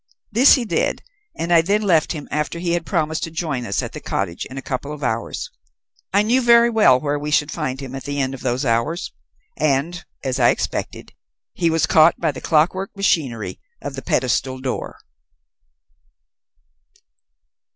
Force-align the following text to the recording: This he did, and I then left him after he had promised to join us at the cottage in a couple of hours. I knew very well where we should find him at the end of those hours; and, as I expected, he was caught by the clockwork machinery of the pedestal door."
This 0.31 0.55
he 0.55 0.65
did, 0.65 1.03
and 1.37 1.53
I 1.53 1.61
then 1.61 1.83
left 1.83 2.13
him 2.13 2.27
after 2.31 2.57
he 2.57 2.71
had 2.71 2.87
promised 2.87 3.21
to 3.21 3.29
join 3.29 3.67
us 3.67 3.83
at 3.83 3.91
the 3.91 3.99
cottage 3.99 4.47
in 4.49 4.57
a 4.57 4.61
couple 4.63 4.91
of 4.91 5.03
hours. 5.03 5.51
I 6.11 6.23
knew 6.23 6.41
very 6.41 6.71
well 6.71 6.99
where 6.99 7.19
we 7.19 7.29
should 7.29 7.51
find 7.51 7.79
him 7.79 7.93
at 7.93 8.05
the 8.05 8.19
end 8.19 8.33
of 8.33 8.41
those 8.41 8.65
hours; 8.65 9.11
and, 9.57 10.03
as 10.23 10.39
I 10.39 10.49
expected, 10.49 11.13
he 11.53 11.69
was 11.69 11.85
caught 11.85 12.19
by 12.19 12.31
the 12.31 12.41
clockwork 12.41 12.97
machinery 12.97 13.59
of 13.79 13.93
the 13.93 14.01
pedestal 14.01 14.57
door." 14.59 14.97